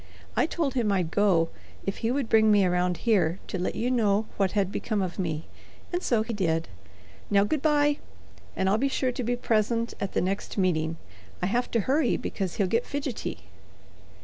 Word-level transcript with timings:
I 0.35 0.47
told 0.47 0.73
him 0.73 0.91
I'd 0.91 1.11
go 1.11 1.49
if 1.85 1.97
he 1.97 2.09
would 2.09 2.27
bring 2.27 2.51
me 2.51 2.65
around 2.65 2.97
here 3.05 3.37
to 3.45 3.59
let 3.59 3.75
you 3.75 3.91
know 3.91 4.25
what 4.35 4.53
had 4.53 4.71
become 4.71 4.99
of 4.99 5.19
me, 5.19 5.45
and 5.93 6.01
so 6.01 6.23
he 6.23 6.33
did. 6.33 6.69
Now, 7.29 7.43
good 7.43 7.61
by, 7.61 7.99
and 8.55 8.67
I'll 8.67 8.79
be 8.79 8.87
sure 8.87 9.11
to 9.11 9.23
be 9.23 9.35
present 9.35 9.93
at 10.01 10.13
the 10.13 10.21
next 10.21 10.57
meeting. 10.57 10.97
I 11.43 11.45
have 11.45 11.69
to 11.69 11.81
hurry 11.81 12.17
because 12.17 12.55
he'll 12.55 12.65
get 12.65 12.83
fidgety." 12.87 13.41